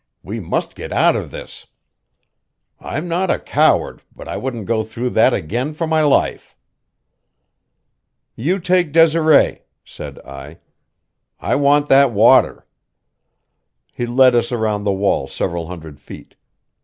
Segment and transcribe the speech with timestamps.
[0.23, 1.67] "We must get out of this.
[2.79, 6.55] I'm not a coward, but I wouldn't go through that again for my life."
[8.35, 10.57] "You take Desiree," said I.
[11.39, 12.65] "I want that water."
[13.93, 16.33] He led us around the wall several hundred feet.